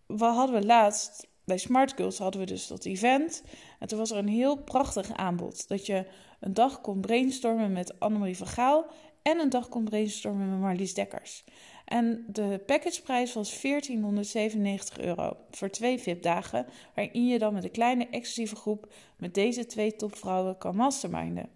we 0.07 0.25
hadden 0.25 0.59
we 0.59 0.65
laatst 0.65 1.27
bij 1.47 1.57
Smart 1.57 1.93
Girls 1.95 2.17
hadden 2.17 2.41
we 2.41 2.47
dus 2.47 2.67
dat 2.67 2.85
event. 2.85 3.43
En 3.79 3.87
toen 3.87 3.97
was 3.97 4.11
er 4.11 4.17
een 4.17 4.27
heel 4.27 4.57
prachtig 4.57 5.13
aanbod. 5.13 5.67
Dat 5.67 5.85
je 5.85 6.05
een 6.39 6.53
dag 6.53 6.81
kon 6.81 7.01
brainstormen 7.01 7.71
met 7.71 7.99
Annemarie 7.99 8.37
van 8.37 8.47
Gaal. 8.47 8.85
En 9.21 9.39
een 9.39 9.49
dag 9.49 9.69
kon 9.69 9.83
brainstormen 9.83 10.49
met 10.49 10.59
Marlies 10.59 10.93
Dekkers. 10.93 11.43
En 11.87 12.25
de 12.27 12.61
packageprijs 12.65 13.33
was 13.33 13.61
1497 13.61 14.99
euro 14.99 15.37
voor 15.51 15.69
twee 15.69 15.99
VIP-dagen, 15.99 16.65
waarin 16.95 17.27
je 17.27 17.39
dan 17.39 17.53
met 17.53 17.63
een 17.63 17.71
kleine 17.71 18.07
exclusieve 18.09 18.55
groep 18.55 18.93
met 19.17 19.33
deze 19.33 19.65
twee 19.65 19.95
topvrouwen 19.95 20.57
kan 20.57 20.75
masterminden. 20.75 21.49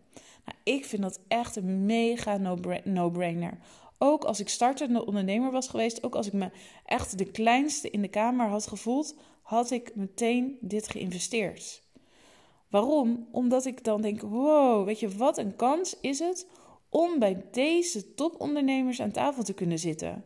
Nou, 0.46 0.58
ik 0.64 0.86
vind 0.86 1.02
dat 1.02 1.20
echt 1.28 1.56
een 1.56 1.86
mega 1.86 2.38
no-brainer. 2.84 3.58
Ook 3.98 4.24
als 4.24 4.40
ik 4.40 4.50
startende 4.50 5.06
ondernemer 5.06 5.52
was 5.52 5.68
geweest, 5.68 6.04
ook 6.04 6.16
als 6.16 6.28
ik 6.28 6.34
me 6.34 6.52
echt 6.86 7.18
de 7.18 7.32
kleinste 7.32 7.90
in 7.90 8.02
de 8.02 8.08
kamer 8.08 8.48
had 8.48 8.68
gevoeld, 8.68 9.16
had 9.42 9.72
ik 9.72 9.96
meteen 9.96 10.58
dit 10.62 10.88
geïnvesteerd. 10.88 11.82
Waarom? 12.70 13.28
Omdat 13.32 13.66
ik 13.66 13.84
dan 13.84 14.02
denk: 14.02 14.22
wow, 14.22 14.86
weet 14.86 15.00
je 15.00 15.10
wat 15.10 15.38
een 15.38 15.56
kans 15.56 15.98
is 16.02 16.20
het 16.20 16.48
om 16.91 17.19
bij 17.19 17.45
deze 17.51 18.13
topondernemers 18.13 19.01
aan 19.01 19.12
tafel 19.12 19.43
te 19.43 19.53
kunnen 19.53 19.79
zitten. 19.79 20.24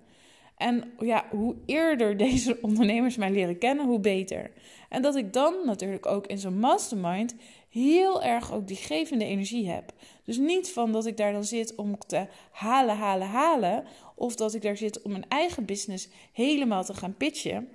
En 0.58 0.94
ja, 1.00 1.26
hoe 1.30 1.56
eerder 1.66 2.18
deze 2.28 2.58
ondernemers 2.62 3.16
mij 3.16 3.32
leren 3.32 3.58
kennen, 3.58 3.86
hoe 3.86 4.00
beter. 4.00 4.52
En 4.90 5.02
dat 5.02 5.16
ik 5.16 5.34
dan 5.34 5.56
natuurlijk 5.66 6.06
ook 6.06 6.28
in 6.28 6.38
zo'n 6.38 6.60
mastermind 6.60 7.36
heel 7.70 8.24
erg 8.24 8.54
ook 8.54 8.68
die 8.68 8.76
gevende 8.76 9.26
energie 9.26 9.70
heb. 9.70 9.94
Dus 10.24 10.38
niet 10.38 10.72
van 10.72 10.92
dat 10.92 11.06
ik 11.06 11.18
daar 11.18 11.32
dan 11.32 11.44
zit 11.44 11.76
om 11.76 11.98
te 11.98 12.28
halen, 12.52 12.98
halen, 12.98 13.28
halen. 13.28 13.84
Of 14.16 14.36
dat 14.36 14.54
ik 14.54 14.62
daar 14.62 14.78
zit 14.78 15.02
om 15.02 15.12
mijn 15.12 15.30
eigen 15.30 15.66
business 15.66 16.10
helemaal 16.32 16.84
te 16.84 16.94
gaan 16.94 17.16
pitchen. 17.18 17.70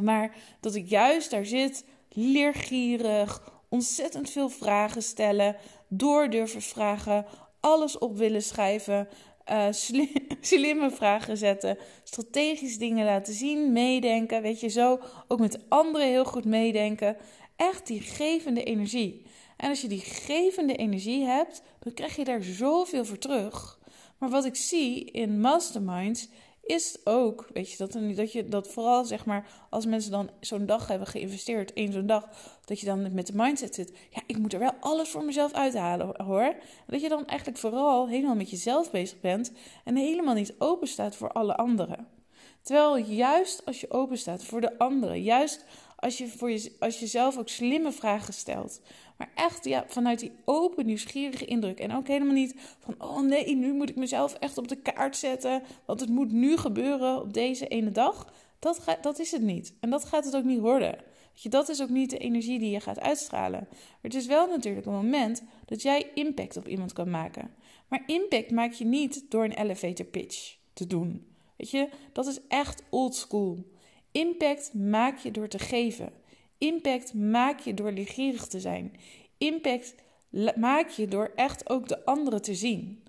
Maar 0.00 0.36
dat 0.60 0.74
ik 0.74 0.88
juist 0.88 1.30
daar 1.30 1.46
zit, 1.46 1.84
leergierig, 2.08 3.60
ontzettend 3.68 4.30
veel 4.30 4.48
vragen 4.48 5.02
stellen, 5.02 5.56
door 5.88 6.30
durven 6.30 6.62
vragen, 6.62 7.26
alles 7.62 7.98
op 7.98 8.16
willen 8.16 8.42
schrijven, 8.42 9.08
uh, 9.50 9.66
slimme 10.40 10.90
vragen 10.90 11.36
zetten, 11.36 11.78
strategisch 12.02 12.78
dingen 12.78 13.04
laten 13.04 13.34
zien, 13.34 13.72
meedenken, 13.72 14.42
weet 14.42 14.60
je 14.60 14.68
zo, 14.68 15.00
ook 15.28 15.38
met 15.38 15.58
anderen 15.68 16.06
heel 16.06 16.24
goed 16.24 16.44
meedenken. 16.44 17.16
Echt 17.56 17.86
die 17.86 18.00
gevende 18.00 18.64
energie. 18.64 19.22
En 19.56 19.68
als 19.68 19.80
je 19.80 19.88
die 19.88 20.00
gevende 20.00 20.76
energie 20.76 21.24
hebt, 21.24 21.62
dan 21.78 21.94
krijg 21.94 22.16
je 22.16 22.24
daar 22.24 22.42
zoveel 22.42 23.04
voor 23.04 23.18
terug. 23.18 23.78
Maar 24.18 24.30
wat 24.30 24.44
ik 24.44 24.56
zie 24.56 25.04
in 25.04 25.40
masterminds 25.40 26.28
is 26.62 26.98
ook, 27.04 27.48
weet 27.52 27.70
je, 27.70 27.76
dat, 27.76 27.98
dat 28.16 28.32
je 28.32 28.48
dat 28.48 28.68
vooral 28.68 29.04
zeg 29.04 29.24
maar, 29.24 29.66
als 29.70 29.86
mensen 29.86 30.10
dan 30.10 30.30
zo'n 30.40 30.66
dag 30.66 30.88
hebben 30.88 31.08
geïnvesteerd, 31.08 31.72
één 31.72 31.92
zo'n 31.92 32.06
dag, 32.06 32.28
dat 32.64 32.80
je 32.80 32.86
dan 32.86 33.14
met 33.14 33.26
de 33.26 33.32
mindset 33.36 33.74
zit, 33.74 33.92
ja, 34.10 34.22
ik 34.26 34.38
moet 34.38 34.52
er 34.52 34.58
wel 34.58 34.74
alles 34.80 35.08
voor 35.08 35.24
mezelf 35.24 35.52
uithalen 35.52 36.22
hoor. 36.22 36.54
Dat 36.86 37.00
je 37.00 37.08
dan 37.08 37.26
eigenlijk 37.26 37.58
vooral 37.58 38.08
helemaal 38.08 38.34
met 38.34 38.50
jezelf 38.50 38.90
bezig 38.90 39.20
bent 39.20 39.52
en 39.84 39.96
helemaal 39.96 40.34
niet 40.34 40.54
open 40.58 40.88
staat 40.88 41.16
voor 41.16 41.32
alle 41.32 41.56
anderen. 41.56 42.06
Terwijl 42.62 42.96
juist 42.96 43.66
als 43.66 43.80
je 43.80 43.90
open 43.90 44.18
staat 44.18 44.44
voor 44.44 44.60
de 44.60 44.78
anderen, 44.78 45.22
juist 45.22 45.64
als 46.02 46.18
je, 46.18 46.28
voor 46.28 46.50
je, 46.50 46.72
als 46.78 47.00
je 47.00 47.06
zelf 47.06 47.38
ook 47.38 47.48
slimme 47.48 47.92
vragen 47.92 48.34
stelt, 48.34 48.80
maar 49.16 49.30
echt 49.34 49.64
ja, 49.64 49.84
vanuit 49.86 50.18
die 50.18 50.32
open, 50.44 50.86
nieuwsgierige 50.86 51.44
indruk. 51.44 51.80
En 51.80 51.94
ook 51.94 52.06
helemaal 52.06 52.34
niet 52.34 52.54
van, 52.78 52.94
oh 52.98 53.20
nee, 53.20 53.56
nu 53.56 53.72
moet 53.72 53.90
ik 53.90 53.96
mezelf 53.96 54.34
echt 54.34 54.58
op 54.58 54.68
de 54.68 54.76
kaart 54.76 55.16
zetten. 55.16 55.62
Want 55.84 56.00
het 56.00 56.08
moet 56.08 56.32
nu 56.32 56.56
gebeuren 56.56 57.20
op 57.20 57.32
deze 57.32 57.68
ene 57.68 57.90
dag. 57.90 58.32
Dat, 58.58 58.78
gaat, 58.78 59.02
dat 59.02 59.18
is 59.18 59.30
het 59.30 59.42
niet. 59.42 59.74
En 59.80 59.90
dat 59.90 60.04
gaat 60.04 60.24
het 60.24 60.36
ook 60.36 60.44
niet 60.44 60.60
worden. 60.60 60.90
Weet 60.90 61.42
je, 61.42 61.48
dat 61.48 61.68
is 61.68 61.82
ook 61.82 61.88
niet 61.88 62.10
de 62.10 62.18
energie 62.18 62.58
die 62.58 62.70
je 62.70 62.80
gaat 62.80 63.00
uitstralen. 63.00 63.66
Maar 63.70 63.98
het 64.00 64.14
is 64.14 64.26
wel 64.26 64.46
natuurlijk 64.46 64.86
een 64.86 64.92
moment 64.92 65.42
dat 65.64 65.82
jij 65.82 66.10
impact 66.14 66.56
op 66.56 66.68
iemand 66.68 66.92
kan 66.92 67.10
maken. 67.10 67.54
Maar 67.88 68.02
impact 68.06 68.50
maak 68.50 68.72
je 68.72 68.84
niet 68.84 69.24
door 69.28 69.44
een 69.44 69.58
elevator 69.58 70.06
pitch 70.06 70.56
te 70.72 70.86
doen. 70.86 71.26
Weet 71.56 71.70
je, 71.70 71.88
dat 72.12 72.26
is 72.26 72.38
echt 72.48 72.82
old 72.90 73.14
school. 73.14 73.71
Impact 74.12 74.74
maak 74.74 75.18
je 75.18 75.30
door 75.30 75.48
te 75.48 75.58
geven. 75.58 76.12
Impact 76.58 77.14
maak 77.14 77.60
je 77.60 77.74
door 77.74 77.92
leergierig 77.92 78.46
te 78.46 78.60
zijn. 78.60 78.96
Impact 79.38 79.94
maak 80.56 80.88
je 80.88 81.08
door 81.08 81.32
echt 81.34 81.70
ook 81.70 81.88
de 81.88 82.04
anderen 82.04 82.42
te 82.42 82.54
zien. 82.54 83.04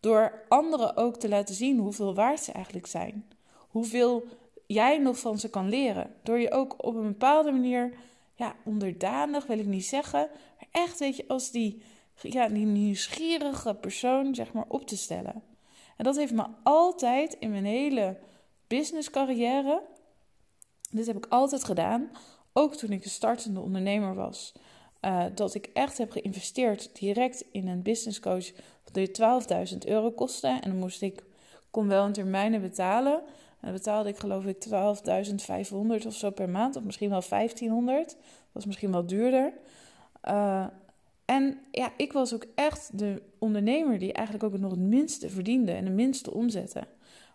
Door 0.00 0.44
anderen 0.48 0.96
ook 0.96 1.16
te 1.16 1.28
laten 1.28 1.54
zien 1.54 1.78
hoeveel 1.78 2.14
waard 2.14 2.40
ze 2.40 2.52
eigenlijk 2.52 2.86
zijn. 2.86 3.28
Hoeveel 3.56 4.24
jij 4.66 4.98
nog 4.98 5.18
van 5.18 5.38
ze 5.38 5.50
kan 5.50 5.68
leren. 5.68 6.14
Door 6.22 6.38
je 6.38 6.50
ook 6.50 6.84
op 6.84 6.94
een 6.94 7.06
bepaalde 7.06 7.52
manier, 7.52 7.94
ja, 8.34 8.56
onderdanig 8.64 9.46
wil 9.46 9.58
ik 9.58 9.66
niet 9.66 9.86
zeggen, 9.86 10.28
maar 10.58 10.68
echt, 10.70 10.98
weet 10.98 11.16
je, 11.16 11.24
als 11.28 11.50
die, 11.50 11.82
ja, 12.22 12.48
die 12.48 12.66
nieuwsgierige 12.66 13.74
persoon, 13.74 14.34
zeg 14.34 14.52
maar, 14.52 14.64
op 14.68 14.86
te 14.86 14.96
stellen. 14.96 15.42
En 15.96 16.04
dat 16.04 16.16
heeft 16.16 16.34
me 16.34 16.44
altijd 16.62 17.36
in 17.38 17.50
mijn 17.50 17.64
hele 17.64 18.18
business 18.66 19.10
carrière, 19.10 19.82
dit 20.96 21.06
heb 21.06 21.16
ik 21.16 21.26
altijd 21.28 21.64
gedaan, 21.64 22.10
ook 22.52 22.74
toen 22.74 22.90
ik 22.90 23.04
een 23.04 23.10
startende 23.10 23.60
ondernemer 23.60 24.14
was, 24.14 24.52
uh, 25.00 25.24
dat 25.34 25.54
ik 25.54 25.70
echt 25.72 25.98
heb 25.98 26.10
geïnvesteerd 26.10 26.90
direct 26.98 27.44
in 27.50 27.68
een 27.68 27.82
business 27.82 28.20
coach 28.20 28.52
die 28.96 29.10
12.000 29.72 29.78
euro 29.86 30.10
kostte. 30.10 30.46
En 30.46 30.70
dan 30.70 30.78
moest 30.78 31.02
ik, 31.02 31.24
kon 31.70 31.88
wel 31.88 32.06
in 32.06 32.12
termijnen 32.12 32.60
betalen. 32.60 33.14
En 33.60 33.62
dan 33.62 33.72
betaalde 33.72 34.08
ik 34.08 34.18
geloof 34.18 34.44
ik 34.44 34.66
12.500 36.00 36.06
of 36.06 36.14
zo 36.14 36.30
per 36.30 36.48
maand, 36.48 36.76
of 36.76 36.82
misschien 36.82 37.10
wel 37.10 37.22
1500. 37.28 38.08
Dat 38.08 38.16
was 38.52 38.66
misschien 38.66 38.92
wel 38.92 39.06
duurder. 39.06 39.52
Uh, 40.24 40.66
en 41.24 41.58
ja, 41.70 41.92
ik 41.96 42.12
was 42.12 42.34
ook 42.34 42.46
echt 42.54 42.98
de 42.98 43.22
ondernemer 43.38 43.98
die 43.98 44.12
eigenlijk 44.12 44.44
ook 44.44 44.60
nog 44.60 44.70
het 44.70 44.80
minste 44.80 45.30
verdiende 45.30 45.72
en 45.72 45.84
de 45.84 45.90
minste 45.90 46.34
omzette. 46.34 46.86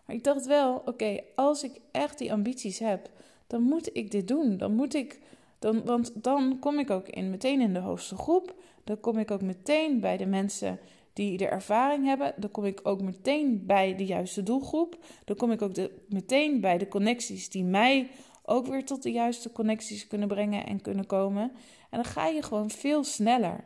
Maar 0.06 0.16
ik 0.16 0.24
dacht 0.24 0.46
wel, 0.46 0.82
oké, 0.84 1.20
als 1.34 1.64
ik 1.64 1.72
echt 1.90 2.18
die 2.18 2.32
ambities 2.32 2.78
heb, 2.78 3.10
dan 3.52 3.62
moet 3.62 3.96
ik 3.96 4.10
dit 4.10 4.28
doen. 4.28 4.56
Dan 4.56 4.74
moet 4.74 4.94
ik, 4.94 5.20
dan, 5.58 5.84
want 5.84 6.22
dan 6.22 6.58
kom 6.58 6.78
ik 6.78 6.90
ook 6.90 7.16
meteen 7.16 7.60
in 7.60 7.72
de 7.72 7.78
hoogste 7.78 8.16
groep. 8.16 8.54
Dan 8.84 9.00
kom 9.00 9.18
ik 9.18 9.30
ook 9.30 9.42
meteen 9.42 10.00
bij 10.00 10.16
de 10.16 10.26
mensen 10.26 10.78
die 11.12 11.36
de 11.36 11.48
ervaring 11.48 12.04
hebben. 12.04 12.34
Dan 12.36 12.50
kom 12.50 12.64
ik 12.64 12.80
ook 12.82 13.02
meteen 13.02 13.66
bij 13.66 13.96
de 13.96 14.06
juiste 14.06 14.42
doelgroep. 14.42 15.04
Dan 15.24 15.36
kom 15.36 15.50
ik 15.50 15.62
ook 15.62 15.76
meteen 16.08 16.60
bij 16.60 16.78
de 16.78 16.88
connecties 16.88 17.48
die 17.48 17.64
mij 17.64 18.10
ook 18.44 18.66
weer 18.66 18.84
tot 18.84 19.02
de 19.02 19.12
juiste 19.12 19.52
connecties 19.52 20.06
kunnen 20.06 20.28
brengen 20.28 20.66
en 20.66 20.80
kunnen 20.80 21.06
komen. 21.06 21.42
En 21.90 22.02
dan 22.02 22.04
ga 22.04 22.26
je 22.26 22.42
gewoon 22.42 22.70
veel 22.70 23.04
sneller. 23.04 23.64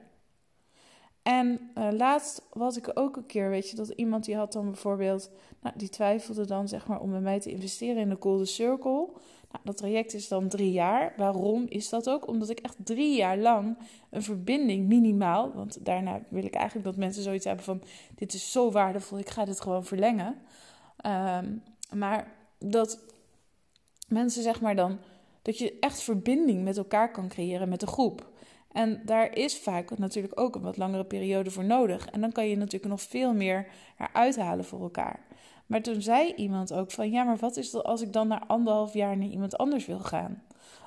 En 1.26 1.71
uh, 1.78 1.88
laatst 1.93 2.43
was 2.52 2.76
ik 2.76 2.90
ook 2.95 3.16
een 3.16 3.26
keer, 3.26 3.50
weet 3.50 3.71
je, 3.71 3.76
dat 3.76 3.88
iemand 3.88 4.25
die 4.25 4.37
had 4.37 4.52
dan 4.52 4.64
bijvoorbeeld, 4.64 5.31
nou, 5.61 5.75
die 5.78 5.88
twijfelde 5.88 6.47
dan 6.47 6.69
zeg 6.69 6.87
maar 6.87 7.00
om 7.00 7.11
bij 7.11 7.21
mij 7.21 7.40
te 7.40 7.50
investeren 7.50 7.97
in 7.97 8.09
de 8.09 8.16
Golden 8.21 8.47
Circle. 8.47 9.09
Nou, 9.50 9.65
dat 9.65 9.76
traject 9.76 10.15
is 10.15 10.29
dan 10.29 10.49
drie 10.49 10.73
jaar. 10.73 11.12
Waarom 11.17 11.67
is 11.69 11.88
dat 11.88 12.09
ook? 12.09 12.29
Omdat 12.29 12.49
ik 12.49 12.59
echt 12.59 12.76
drie 12.85 13.17
jaar 13.17 13.38
lang 13.38 13.79
een 14.11 14.23
verbinding 14.23 14.87
minimaal, 14.87 15.53
want 15.53 15.85
daarna 15.85 16.21
wil 16.29 16.45
ik 16.45 16.55
eigenlijk 16.55 16.87
dat 16.87 16.97
mensen 16.97 17.23
zoiets 17.23 17.45
hebben 17.45 17.65
van, 17.65 17.83
dit 18.15 18.35
is 18.35 18.53
zo 18.53 18.71
waardevol, 18.71 19.19
ik 19.19 19.29
ga 19.29 19.45
dit 19.45 19.61
gewoon 19.61 19.85
verlengen. 19.85 20.35
Um, 21.07 21.62
maar 21.95 22.33
dat 22.59 23.05
mensen 24.09 24.43
zeg 24.43 24.61
maar 24.61 24.76
dan, 24.76 24.99
dat 25.43 25.59
je 25.59 25.76
echt 25.81 26.03
verbinding 26.03 26.65
met 26.65 26.76
elkaar 26.76 27.11
kan 27.11 27.29
creëren 27.29 27.69
met 27.69 27.81
de 27.81 27.87
groep. 27.87 28.35
En 28.73 29.03
daar 29.05 29.37
is 29.37 29.59
vaak 29.59 29.99
natuurlijk 29.99 30.41
ook 30.41 30.55
een 30.55 30.62
wat 30.62 30.76
langere 30.76 31.05
periode 31.05 31.50
voor 31.50 31.65
nodig. 31.65 32.07
En 32.07 32.21
dan 32.21 32.33
kan 32.33 32.49
je 32.49 32.57
natuurlijk 32.57 32.91
nog 32.91 33.03
veel 33.03 33.35
meer 33.35 33.67
eruit 33.99 34.37
halen 34.37 34.65
voor 34.65 34.81
elkaar. 34.81 35.21
Maar 35.67 35.83
toen 35.83 36.03
zei 36.03 36.35
iemand 36.35 36.73
ook 36.73 36.91
van 36.91 37.11
ja, 37.11 37.25
maar 37.25 37.37
wat 37.37 37.57
is 37.57 37.75
er 37.75 37.83
als 37.83 38.03
ik 38.03 38.13
dan 38.13 38.29
na 38.29 38.47
anderhalf 38.47 38.93
jaar 38.93 39.17
naar 39.17 39.29
iemand 39.29 39.59
anders 39.59 39.87
wil 39.87 39.99
gaan? 39.99 40.43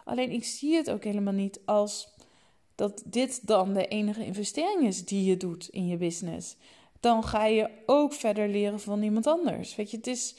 Alleen 0.05 0.31
ik 0.31 0.45
zie 0.45 0.75
het 0.75 0.91
ook 0.91 1.03
helemaal 1.03 1.33
niet 1.33 1.59
als 1.65 2.13
dat 2.75 3.03
dit 3.05 3.47
dan 3.47 3.73
de 3.73 3.87
enige 3.87 4.25
investering 4.25 4.87
is 4.87 5.05
die 5.05 5.25
je 5.25 5.37
doet 5.37 5.67
in 5.69 5.87
je 5.87 5.97
business. 5.97 6.55
Dan 6.99 7.23
ga 7.23 7.45
je 7.45 7.69
ook 7.85 8.13
verder 8.13 8.49
leren 8.49 8.79
van 8.79 9.03
iemand 9.03 9.27
anders. 9.27 9.75
Weet 9.75 9.91
je, 9.91 9.97
het 9.97 10.07
is 10.07 10.35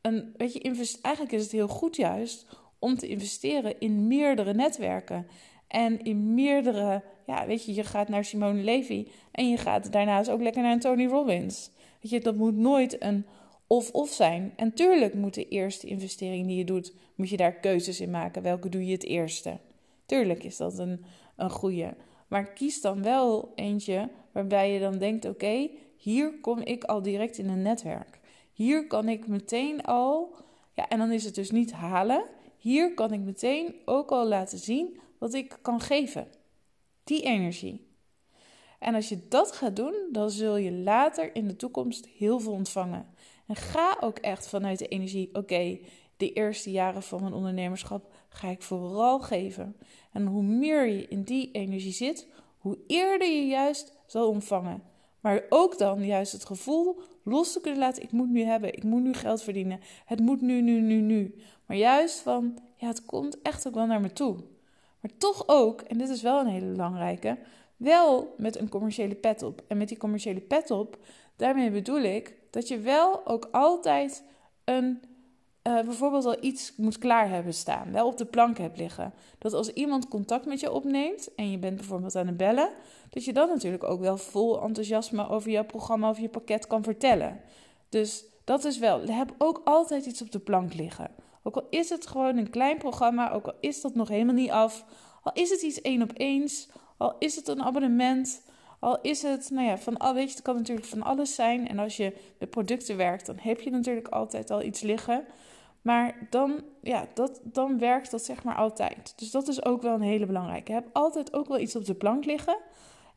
een, 0.00 0.34
weet 0.36 0.52
je, 0.52 0.60
eigenlijk 1.02 1.34
is 1.34 1.42
het 1.42 1.52
heel 1.52 1.68
goed 1.68 1.96
juist 1.96 2.46
om 2.78 2.96
te 2.96 3.08
investeren 3.08 3.80
in 3.80 4.06
meerdere 4.06 4.54
netwerken. 4.54 5.26
En 5.68 6.02
in 6.02 6.34
meerdere, 6.34 7.02
ja, 7.26 7.46
weet 7.46 7.64
je, 7.64 7.74
je 7.74 7.84
gaat 7.84 8.08
naar 8.08 8.24
Simone 8.24 8.62
Levy 8.62 9.08
en 9.30 9.50
je 9.50 9.56
gaat 9.56 9.92
daarnaast 9.92 10.30
ook 10.30 10.40
lekker 10.40 10.62
naar 10.62 10.80
Tony 10.80 11.06
Robbins. 11.06 11.70
Weet 12.00 12.10
je, 12.10 12.20
dat 12.20 12.36
moet 12.36 12.56
nooit 12.56 13.02
een 13.02 13.26
of-of 13.66 14.10
zijn. 14.10 14.52
En 14.56 14.74
tuurlijk 14.74 15.14
moet 15.14 15.34
de 15.34 15.48
eerste 15.48 15.86
investering 15.86 16.46
die 16.46 16.56
je 16.56 16.64
doet, 16.64 16.94
moet 17.14 17.28
je 17.28 17.36
daar 17.36 17.54
keuzes 17.54 18.00
in 18.00 18.10
maken. 18.10 18.42
Welke 18.42 18.68
doe 18.68 18.86
je 18.86 18.92
het 18.92 19.04
eerste? 19.04 19.58
Tuurlijk 20.06 20.44
is 20.44 20.56
dat 20.56 20.78
een, 20.78 21.04
een 21.36 21.50
goede. 21.50 21.96
Maar 22.28 22.52
kies 22.52 22.80
dan 22.80 23.02
wel 23.02 23.52
eentje 23.54 24.10
waarbij 24.32 24.72
je 24.72 24.80
dan 24.80 24.98
denkt: 24.98 25.24
oké, 25.24 25.70
hier 25.96 26.40
kom 26.40 26.58
ik 26.58 26.84
al 26.84 27.02
direct 27.02 27.38
in 27.38 27.48
een 27.48 27.62
netwerk. 27.62 28.20
Hier 28.52 28.86
kan 28.86 29.08
ik 29.08 29.26
meteen 29.26 29.82
al, 29.82 30.34
ja, 30.72 30.88
en 30.88 30.98
dan 30.98 31.12
is 31.12 31.24
het 31.24 31.34
dus 31.34 31.50
niet 31.50 31.72
halen. 31.72 32.24
Hier 32.58 32.94
kan 32.94 33.12
ik 33.12 33.20
meteen 33.20 33.74
ook 33.84 34.10
al 34.10 34.26
laten 34.26 34.58
zien 34.58 35.00
wat 35.18 35.34
ik 35.34 35.58
kan 35.62 35.80
geven. 35.80 36.26
Die 37.04 37.22
energie. 37.22 37.92
En 38.78 38.94
als 38.94 39.08
je 39.08 39.28
dat 39.28 39.52
gaat 39.52 39.76
doen, 39.76 39.94
dan 40.12 40.30
zul 40.30 40.56
je 40.56 40.72
later 40.72 41.34
in 41.34 41.48
de 41.48 41.56
toekomst 41.56 42.06
heel 42.06 42.40
veel 42.40 42.52
ontvangen. 42.52 43.06
En 43.46 43.56
ga 43.56 43.96
ook 44.00 44.18
echt 44.18 44.48
vanuit 44.48 44.78
de 44.78 44.88
energie: 44.88 45.28
oké, 45.32 45.78
de 46.16 46.32
eerste 46.32 46.70
jaren 46.70 47.02
van 47.02 47.20
mijn 47.20 47.32
ondernemerschap 47.32 48.12
ga 48.28 48.48
ik 48.48 48.62
vooral 48.62 49.20
geven. 49.20 49.76
En 50.12 50.26
hoe 50.26 50.42
meer 50.42 50.86
je 50.86 51.08
in 51.08 51.22
die 51.22 51.50
energie 51.50 51.92
zit, 51.92 52.28
hoe 52.58 52.78
eerder 52.86 53.28
je 53.28 53.46
juist 53.46 53.92
zal 54.06 54.28
ontvangen. 54.28 54.82
Maar 55.20 55.42
ook 55.48 55.78
dan 55.78 56.04
juist 56.06 56.32
het 56.32 56.44
gevoel 56.44 57.00
los 57.22 57.52
te 57.52 57.60
kunnen 57.60 57.80
laten: 57.80 58.02
ik 58.02 58.12
moet 58.12 58.30
nu 58.30 58.42
hebben, 58.42 58.74
ik 58.74 58.82
moet 58.82 59.02
nu 59.02 59.12
geld 59.14 59.42
verdienen, 59.42 59.80
het 60.04 60.20
moet 60.20 60.40
nu, 60.40 60.60
nu, 60.60 60.80
nu, 60.80 61.00
nu. 61.00 61.34
Maar 61.66 61.76
juist 61.76 62.20
van: 62.20 62.58
ja, 62.76 62.86
het 62.86 63.04
komt 63.04 63.42
echt 63.42 63.66
ook 63.66 63.74
wel 63.74 63.86
naar 63.86 64.00
me 64.00 64.12
toe. 64.12 64.36
Maar 65.00 65.10
toch 65.18 65.44
ook, 65.46 65.80
en 65.80 65.98
dit 65.98 66.08
is 66.08 66.22
wel 66.22 66.40
een 66.40 66.46
hele 66.46 66.70
belangrijke, 66.70 67.38
wel 67.76 68.34
met 68.36 68.58
een 68.58 68.68
commerciële 68.68 69.14
pet 69.14 69.42
op. 69.42 69.62
En 69.68 69.76
met 69.76 69.88
die 69.88 69.98
commerciële 69.98 70.40
pet 70.40 70.70
op, 70.70 70.98
daarmee 71.36 71.70
bedoel 71.70 72.00
ik 72.02 72.36
dat 72.54 72.68
je 72.68 72.78
wel 72.78 73.26
ook 73.26 73.48
altijd 73.52 74.24
een 74.64 75.02
uh, 75.68 75.80
bijvoorbeeld 75.80 76.24
al 76.24 76.36
iets 76.40 76.72
moet 76.76 76.98
klaar 76.98 77.28
hebben 77.28 77.54
staan, 77.54 77.92
wel 77.92 78.06
op 78.06 78.16
de 78.16 78.24
plank 78.24 78.58
hebt 78.58 78.78
liggen. 78.78 79.14
Dat 79.38 79.52
als 79.52 79.72
iemand 79.72 80.08
contact 80.08 80.46
met 80.46 80.60
je 80.60 80.72
opneemt 80.72 81.34
en 81.34 81.50
je 81.50 81.58
bent 81.58 81.76
bijvoorbeeld 81.76 82.16
aan 82.16 82.26
het 82.26 82.36
bellen, 82.36 82.70
dat 83.10 83.24
je 83.24 83.32
dan 83.32 83.48
natuurlijk 83.48 83.84
ook 83.84 84.00
wel 84.00 84.16
vol 84.16 84.62
enthousiasme 84.62 85.28
over 85.28 85.50
jouw 85.50 85.64
programma 85.64 86.08
of 86.08 86.18
je 86.18 86.28
pakket 86.28 86.66
kan 86.66 86.82
vertellen. 86.82 87.40
Dus 87.88 88.24
dat 88.44 88.64
is 88.64 88.78
wel, 88.78 89.06
heb 89.06 89.34
ook 89.38 89.60
altijd 89.64 90.06
iets 90.06 90.22
op 90.22 90.30
de 90.30 90.38
plank 90.38 90.74
liggen. 90.74 91.10
Ook 91.42 91.56
al 91.56 91.66
is 91.70 91.88
het 91.88 92.06
gewoon 92.06 92.36
een 92.36 92.50
klein 92.50 92.78
programma, 92.78 93.32
ook 93.32 93.46
al 93.46 93.56
is 93.60 93.80
dat 93.80 93.94
nog 93.94 94.08
helemaal 94.08 94.34
niet 94.34 94.50
af, 94.50 94.84
al 95.22 95.32
is 95.32 95.50
het 95.50 95.62
iets 95.62 95.80
één 95.80 96.02
op 96.02 96.10
eens, 96.14 96.68
al 96.96 97.16
is 97.18 97.36
het 97.36 97.48
een 97.48 97.62
abonnement, 97.62 98.42
al 98.84 98.98
is 99.00 99.22
het, 99.22 99.50
nou 99.50 99.66
ja, 99.66 99.78
van 99.78 99.96
al 99.96 100.14
weet 100.14 100.28
je, 100.28 100.34
het 100.34 100.42
kan 100.42 100.56
natuurlijk 100.56 100.86
van 100.86 101.02
alles 101.02 101.34
zijn. 101.34 101.68
En 101.68 101.78
als 101.78 101.96
je 101.96 102.16
met 102.38 102.50
producten 102.50 102.96
werkt, 102.96 103.26
dan 103.26 103.36
heb 103.38 103.60
je 103.60 103.70
natuurlijk 103.70 104.08
altijd 104.08 104.50
al 104.50 104.62
iets 104.62 104.80
liggen. 104.80 105.24
Maar 105.82 106.26
dan, 106.30 106.62
ja, 106.82 107.06
dat, 107.14 107.40
dan 107.42 107.78
werkt 107.78 108.10
dat 108.10 108.24
zeg 108.24 108.44
maar 108.44 108.54
altijd. 108.54 109.12
Dus 109.16 109.30
dat 109.30 109.48
is 109.48 109.64
ook 109.64 109.82
wel 109.82 109.94
een 109.94 110.00
hele 110.00 110.26
belangrijke. 110.26 110.72
Heb 110.72 110.88
altijd 110.92 111.32
ook 111.32 111.48
wel 111.48 111.58
iets 111.58 111.76
op 111.76 111.84
de 111.84 111.94
plank 111.94 112.24
liggen. 112.24 112.56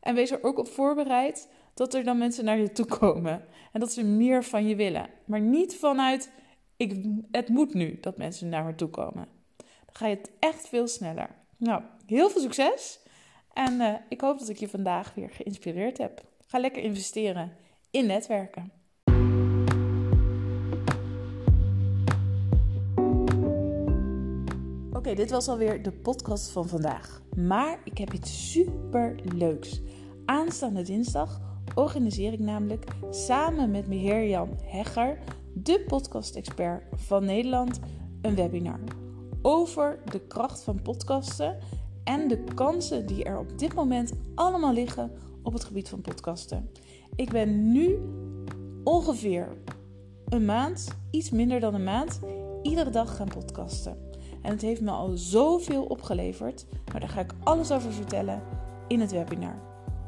En 0.00 0.14
wees 0.14 0.30
er 0.30 0.44
ook 0.44 0.58
op 0.58 0.68
voorbereid 0.68 1.48
dat 1.74 1.94
er 1.94 2.04
dan 2.04 2.18
mensen 2.18 2.44
naar 2.44 2.58
je 2.58 2.72
toe 2.72 2.86
komen. 2.86 3.44
En 3.72 3.80
dat 3.80 3.92
ze 3.92 4.04
meer 4.04 4.44
van 4.44 4.66
je 4.66 4.76
willen. 4.76 5.06
Maar 5.24 5.40
niet 5.40 5.76
vanuit, 5.76 6.30
ik, 6.76 7.04
het 7.30 7.48
moet 7.48 7.74
nu 7.74 7.98
dat 8.00 8.16
mensen 8.16 8.48
naar 8.48 8.64
me 8.64 8.74
toe 8.74 8.88
komen. 8.88 9.28
Dan 9.56 9.96
ga 9.96 10.06
je 10.06 10.16
het 10.16 10.30
echt 10.38 10.68
veel 10.68 10.86
sneller. 10.86 11.30
Nou, 11.56 11.82
heel 12.06 12.30
veel 12.30 12.40
succes. 12.40 13.00
En 13.58 13.80
uh, 13.80 13.94
ik 14.08 14.20
hoop 14.20 14.38
dat 14.38 14.48
ik 14.48 14.56
je 14.56 14.68
vandaag 14.68 15.14
weer 15.14 15.30
geïnspireerd 15.30 15.98
heb. 15.98 16.22
Ga 16.46 16.58
lekker 16.58 16.82
investeren 16.82 17.52
in 17.90 18.06
netwerken. 18.06 18.72
Oké, 24.92 25.14
dit 25.14 25.30
was 25.30 25.48
alweer 25.48 25.82
de 25.82 25.92
podcast 25.92 26.50
van 26.50 26.68
vandaag. 26.68 27.22
Maar 27.36 27.80
ik 27.84 27.98
heb 27.98 28.12
iets 28.12 28.50
super 28.52 29.20
leuks. 29.34 29.80
Aanstaande 30.24 30.82
dinsdag 30.82 31.40
organiseer 31.74 32.32
ik 32.32 32.40
namelijk 32.40 32.84
samen 33.10 33.70
met 33.70 33.86
Jan 33.88 34.58
Hegger, 34.64 35.18
de 35.54 35.84
podcast-expert 35.86 36.82
van 36.94 37.24
Nederland, 37.24 37.80
een 38.22 38.34
webinar 38.34 38.80
over 39.42 39.98
de 40.04 40.20
kracht 40.20 40.62
van 40.62 40.82
podcasten 40.82 41.58
en 42.08 42.28
de 42.28 42.44
kansen 42.54 43.06
die 43.06 43.24
er 43.24 43.38
op 43.38 43.58
dit 43.58 43.74
moment 43.74 44.12
allemaal 44.34 44.72
liggen 44.72 45.10
op 45.42 45.52
het 45.52 45.64
gebied 45.64 45.88
van 45.88 46.00
podcasten. 46.00 46.70
Ik 47.16 47.30
ben 47.30 47.72
nu 47.72 47.98
ongeveer 48.84 49.48
een 50.28 50.44
maand, 50.44 50.88
iets 51.10 51.30
minder 51.30 51.60
dan 51.60 51.74
een 51.74 51.84
maand, 51.84 52.20
iedere 52.62 52.90
dag 52.90 53.16
gaan 53.16 53.28
podcasten. 53.28 53.96
En 54.42 54.50
het 54.50 54.62
heeft 54.62 54.80
me 54.80 54.90
al 54.90 55.16
zoveel 55.16 55.84
opgeleverd, 55.84 56.66
maar 56.92 57.00
daar 57.00 57.08
ga 57.08 57.20
ik 57.20 57.34
alles 57.44 57.72
over 57.72 57.92
vertellen 57.92 58.42
in 58.86 59.00
het 59.00 59.12
webinar. 59.12 59.58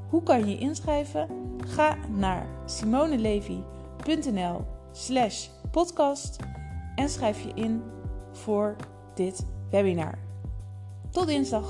Hoe 0.08 0.22
kan 0.22 0.38
je 0.38 0.46
je 0.46 0.58
inschrijven? 0.58 1.28
Ga 1.66 1.96
naar 2.16 2.46
simonelevi.nl 2.66 4.60
slash 4.92 5.48
podcast 5.70 6.36
en 6.94 7.08
schrijf 7.08 7.42
je 7.42 7.52
in 7.54 7.82
voor 8.32 8.76
dit 9.14 9.46
webinar. 9.70 10.29
Tot 11.12 11.26
dinsdag! 11.26 11.64